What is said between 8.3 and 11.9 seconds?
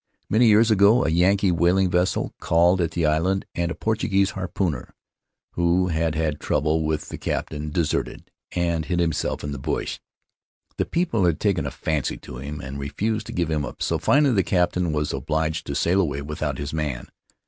and hid himself in the bush. The people had taken a